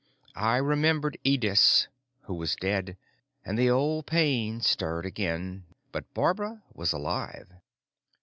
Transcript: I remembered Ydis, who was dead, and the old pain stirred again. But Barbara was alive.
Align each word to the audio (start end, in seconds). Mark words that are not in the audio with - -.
I 0.33 0.57
remembered 0.57 1.19
Ydis, 1.23 1.87
who 2.23 2.33
was 2.33 2.55
dead, 2.55 2.97
and 3.45 3.55
the 3.55 3.69
old 3.69 4.07
pain 4.07 4.59
stirred 4.61 5.05
again. 5.05 5.65
But 5.91 6.11
Barbara 6.15 6.63
was 6.73 6.91
alive. 6.91 7.49